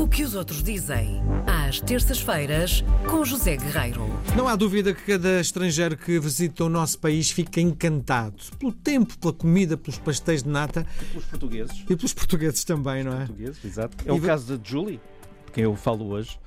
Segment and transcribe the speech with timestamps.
[0.00, 4.08] O que os outros dizem, às terças-feiras, com José Guerreiro.
[4.34, 9.18] Não há dúvida que cada estrangeiro que visita o nosso país fica encantado pelo tempo,
[9.18, 11.84] pela comida, pelos pastéis de nata Pelos portugueses.
[11.88, 13.26] e pelos portugueses também, não é?
[13.26, 13.96] Portugueses, exato.
[14.06, 14.98] É E o caso de Julie,
[15.46, 16.40] de quem eu falo hoje.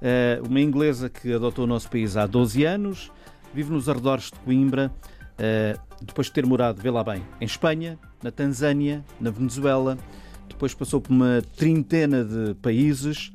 [0.00, 3.10] Eh, uma inglesa que adotou o nosso país há 12 anos,
[3.52, 4.90] vive nos arredores de Coimbra,
[5.36, 9.98] eh, depois de ter morado, vê lá bem, em Espanha, na Tanzânia, na Venezuela,
[10.50, 13.32] depois passou por uma trintena de países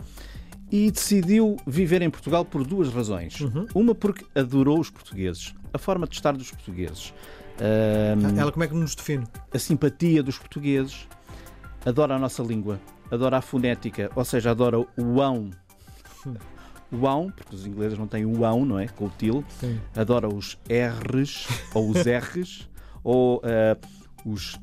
[0.72, 3.38] e decidiu viver em Portugal por duas razões.
[3.74, 7.14] Uma porque adorou os portugueses, a forma de estar dos portugueses.
[7.60, 9.26] Ahm, Ela como é que nos define?
[9.54, 11.08] a simpatia dos portugueses,
[11.86, 15.52] adora a nossa língua, adora a fonética, ou seja, adora o ão.
[16.92, 18.88] O ão, porque os ingleses não têm o ão, não é?
[18.88, 19.44] Com o til.
[19.60, 19.80] Sim.
[19.96, 22.70] Adora os R's ou os R's
[23.04, 23.78] ou eh,
[24.26, 24.58] os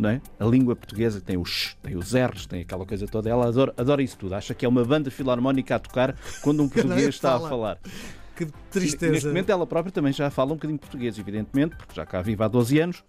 [0.00, 0.20] não é?
[0.38, 3.28] A língua portuguesa tem os tem os R's, tem aquela coisa toda.
[3.28, 4.34] Ela adora, adora isso tudo.
[4.34, 7.48] Acha que é uma banda filarmónica a tocar quando um português está a fala.
[7.48, 7.78] falar.
[8.36, 9.28] Que Neste tristeza.
[9.28, 12.48] momento ela própria também já fala um bocadinho português, evidentemente, porque já cá vive há
[12.48, 13.04] 12 anos,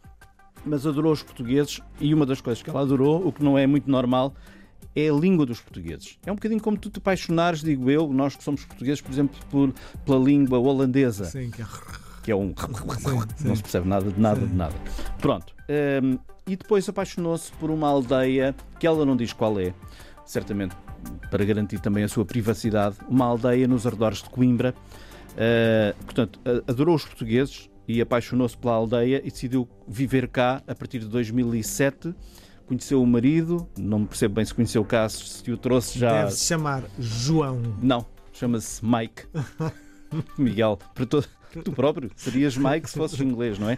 [0.65, 3.65] mas adorou os portugueses e uma das coisas que ela adorou, o que não é
[3.65, 4.33] muito normal,
[4.93, 6.17] é a língua dos portugueses.
[6.25, 9.39] É um bocadinho como tu te apaixonares, digo eu, nós que somos portugueses, por exemplo,
[9.49, 9.73] por,
[10.05, 11.65] pela língua holandesa, Sim, que é...
[12.23, 12.53] que é um.
[12.99, 13.15] sim.
[13.47, 14.47] não se percebe nada de nada Sim.
[14.47, 14.75] de nada.
[15.21, 15.55] Pronto.
[16.03, 16.19] hum,
[16.51, 19.73] e depois apaixonou-se por uma aldeia que ela não diz qual é,
[20.25, 20.75] certamente
[21.29, 24.75] para garantir também a sua privacidade, uma aldeia nos arredores de Coimbra.
[25.31, 30.99] Uh, portanto, adorou os portugueses e apaixonou-se pela aldeia e decidiu viver cá a partir
[30.99, 32.13] de 2007.
[32.67, 36.23] Conheceu o marido, não me percebo bem se conheceu cá, se o trouxe já.
[36.23, 37.61] Deve-se chamar João.
[37.81, 39.23] Não, chama-se Mike.
[40.37, 41.27] Miguel, para todo,
[41.63, 43.77] tu próprio serias Mike se fosses inglês, não é?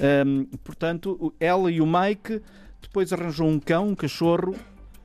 [0.00, 2.40] Ahm, portanto, ela e o Mike
[2.82, 4.54] depois arranjou um cão, um cachorro,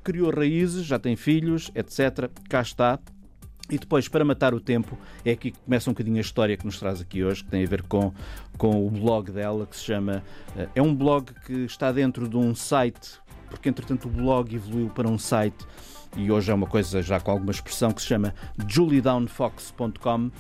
[0.03, 2.29] criou raízes, já tem filhos, etc.
[2.49, 2.99] Cá está.
[3.69, 6.65] E depois, para matar o tempo, é aqui que começa um bocadinho a história que
[6.65, 8.11] nos traz aqui hoje, que tem a ver com,
[8.57, 10.21] com o blog dela, que se chama.
[10.57, 13.11] eh, É um blog que está dentro de um site,
[13.51, 15.67] porque entretanto o blog evoluiu para um site
[16.17, 18.33] e hoje é uma coisa já com alguma expressão que se chama
[18.67, 20.31] juliedownfox.com,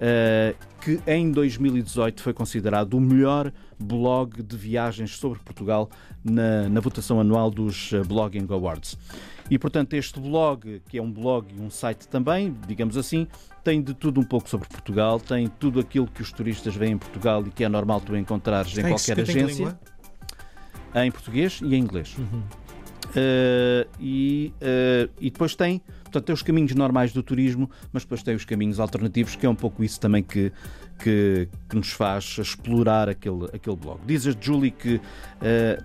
[0.00, 5.88] eh, que em 2018 foi considerado o melhor blog de viagens sobre Portugal
[6.24, 8.96] na, na votação anual dos eh, Blogging Awards.
[9.50, 13.26] E portanto, este blog, que é um blog e um site também, digamos assim,
[13.64, 16.98] tem de tudo um pouco sobre Portugal, tem tudo aquilo que os turistas veem em
[16.98, 19.78] Portugal e que é normal tu encontrares em Tem qualquer agência?
[20.94, 22.16] Em português e em inglês.
[22.18, 22.42] Uhum.
[23.10, 28.22] Uh, e, uh, e depois tem, portanto, tem os caminhos normais do turismo, mas depois
[28.22, 30.52] tem os caminhos alternativos, que é um pouco isso também que,
[30.98, 34.00] que, que nos faz explorar aquele, aquele blog.
[34.06, 35.00] Diz a Julie que uh,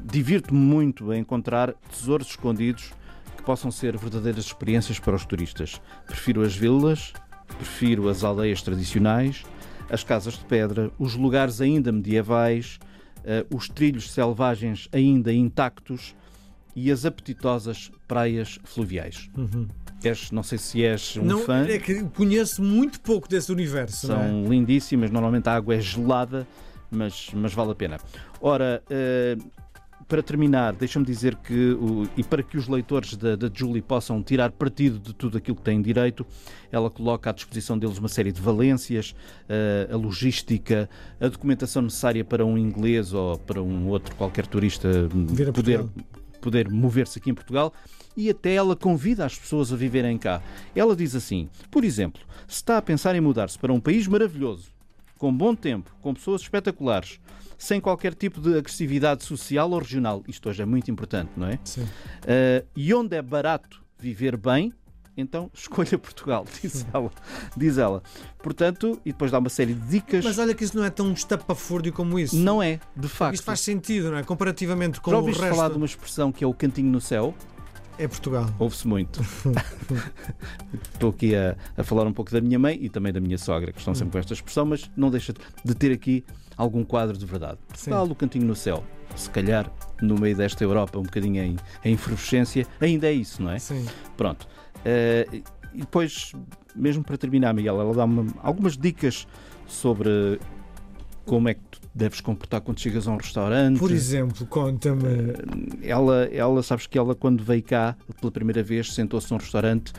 [0.04, 2.94] divirto-me muito a encontrar tesouros escondidos
[3.36, 5.82] que possam ser verdadeiras experiências para os turistas.
[6.06, 7.12] Prefiro as vilas,
[7.58, 9.44] prefiro as aldeias tradicionais,
[9.90, 12.80] as casas de pedra, os lugares ainda medievais,
[13.26, 16.16] uh, os trilhos selvagens ainda intactos
[16.76, 19.30] e as apetitosas praias fluviais.
[19.38, 19.68] Uhum.
[20.04, 24.12] És, não sei se és um Não, fã, é que conheço muito pouco desse universo.
[24.12, 24.16] é?
[24.16, 26.46] são lindíssimas, normalmente a água é gelada,
[26.92, 27.98] mas, mas vale a pena.
[28.40, 29.38] Ora, eh,
[30.08, 34.22] para terminar, deixa-me dizer que, o- e para que os leitores da, da Julie possam
[34.22, 36.26] tirar partido de tudo aquilo que têm direito,
[36.72, 39.16] ela coloca à disposição deles uma série de valências,
[39.50, 40.88] eh, a logística,
[41.20, 45.80] a documentação necessária para um inglês ou para um outro qualquer turista hum, a poder,
[46.40, 47.74] poder mover-se aqui em Portugal.
[48.16, 50.42] E até ela convida as pessoas a viverem cá.
[50.76, 54.70] Ela diz assim: por exemplo, se está a pensar em mudar-se para um país maravilhoso,
[55.18, 57.20] com bom tempo, com pessoas espetaculares,
[57.58, 60.24] sem qualquer tipo de agressividade social ou regional.
[60.28, 61.60] Isto hoje é muito importante, não é?
[61.64, 61.84] Sim.
[61.84, 64.74] Uh, e onde é barato viver bem,
[65.18, 67.12] então escolha Portugal, diz ela.
[67.56, 68.04] Diz ela.
[68.44, 70.24] Portanto, e depois dá uma série de dicas.
[70.24, 72.36] Mas olha que isso não é tão estapafúrdio como isso.
[72.36, 73.36] Não é, de facto.
[73.36, 74.24] Isto faz sentido, não é?
[74.24, 75.56] Comparativamente com Já o ouviste resto.
[75.56, 77.34] falar de uma expressão que é o cantinho no céu?
[77.98, 78.46] É Portugal.
[78.60, 79.22] Ouve-se muito.
[80.94, 83.72] Estou aqui a, a falar um pouco da minha mãe e também da minha sogra,
[83.72, 85.34] que estão sempre com esta expressão, mas não deixa
[85.64, 86.24] de ter aqui
[86.58, 87.58] algum quadro de verdade.
[87.68, 88.84] Portugal, o cantinho no céu.
[89.16, 89.72] Se calhar,
[90.02, 91.56] no meio desta Europa, um bocadinho em,
[91.86, 93.60] em efervescência, ainda é isso, não é?
[93.60, 93.86] Sim.
[94.18, 94.46] Pronto.
[94.84, 95.28] Eh,
[95.74, 96.34] e depois,
[96.76, 99.26] mesmo para terminar, Miguel, ela dá-me algumas dicas
[99.66, 100.40] sobre
[101.26, 103.80] como é que tu deves comportar quando chegas a um restaurante.
[103.80, 105.34] Por exemplo, conta-me.
[105.82, 109.92] Ela, ela, sabes que ela, quando veio cá pela primeira vez, sentou-se num restaurante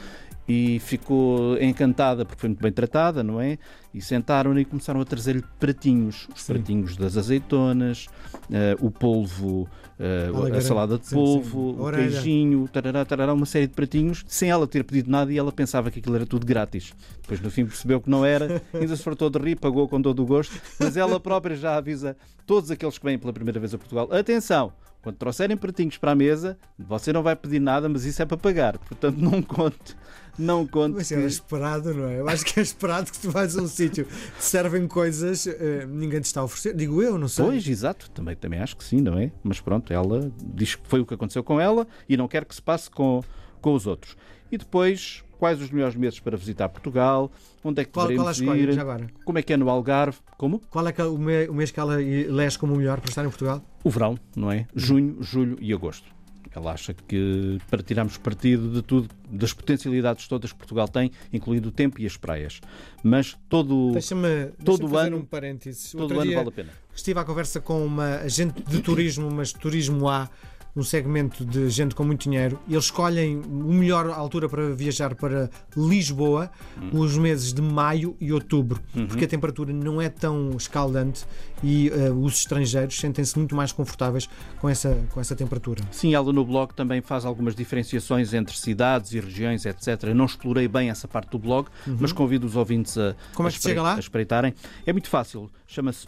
[0.48, 3.58] e ficou encantada porque foi muito bem tratada, não é?
[3.92, 6.52] E sentaram e começaram a trazer-lhe pratinhos, os Sim.
[6.52, 8.06] pratinhos das azeitonas,
[8.50, 11.80] eh, o polvo, eh, a salada de polvo, sim.
[11.80, 15.50] o queijinho, tarará, tarará, uma série de pratinhos, sem ela ter pedido nada e ela
[15.50, 16.92] pensava que aquilo era tudo grátis.
[17.22, 20.22] Depois no fim percebeu que não era, ainda se fartou de rir, pagou com todo
[20.22, 22.16] o gosto, mas ela própria já avisa
[22.46, 24.72] todos aqueles que vêm pela primeira vez a Portugal: atenção!
[25.06, 28.36] Quando trouxerem pratinhos para a mesa, você não vai pedir nada, mas isso é para
[28.36, 28.76] pagar.
[28.76, 29.96] Portanto, não conte,
[30.36, 30.96] não conte.
[30.96, 32.18] Mas que- era esperado, não é?
[32.18, 35.86] Eu acho que é esperado que tu vais a um sítio que servem coisas, eh,
[35.88, 36.74] ninguém te está a oferecer.
[36.74, 37.44] Digo eu, não sei.
[37.44, 39.30] Pois, exato, também, também acho que sim, não é?
[39.44, 42.56] Mas pronto, ela diz que foi o que aconteceu com ela e não quer que
[42.56, 43.22] se passe com,
[43.66, 44.16] com os outros.
[44.52, 47.32] E depois, quais os melhores meses para visitar Portugal?
[47.64, 48.78] Onde é que Qual, qual a deveremos escolha, ir?
[48.80, 49.06] agora?
[49.24, 50.18] Como é que é no Algarve?
[50.38, 50.60] Como?
[50.70, 53.28] Qual é que é o mês que ela elege como o melhor para estar em
[53.28, 53.60] Portugal?
[53.82, 54.68] O verão, não é?
[54.72, 56.14] Junho, julho e agosto.
[56.54, 61.68] Ela acha que para tirarmos partido de tudo, das potencialidades todas que Portugal tem, incluindo
[61.70, 62.60] o tempo e as praias.
[63.02, 65.90] Mas todo, Deixa-me todo deixa fazer ano- um parênteses.
[65.90, 66.70] todo Outro ano dia vale a pena.
[66.94, 70.30] estive à conversa com uma agente de turismo, mas turismo A,
[70.76, 75.48] um segmento de gente com muito dinheiro, eles escolhem o melhor altura para viajar para
[75.76, 76.50] Lisboa,
[76.80, 76.90] Hum.
[77.00, 79.06] os meses de maio e outubro, Uhum.
[79.06, 81.24] porque a temperatura não é tão escaldante
[81.62, 84.28] e eh, os estrangeiros sentem-se muito mais confortáveis
[84.60, 85.82] com essa, com essa temperatura.
[85.90, 90.04] Sim, ela no blog também faz algumas diferenciações entre cidades e regiões, etc.
[90.04, 93.14] Eu não explorei bem essa parte do blog, mas convido os ouvintes a, Uhum.
[93.34, 93.94] Como a é que se chega lá?
[93.94, 94.52] a espreitarem.
[94.84, 96.06] É muito fácil, chama-se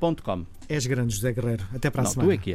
[0.00, 0.44] juliedownfox.com.
[0.68, 1.64] És grande, José Guerreiro.
[1.74, 2.28] Até para a Não, semana.
[2.28, 2.54] tu é que és.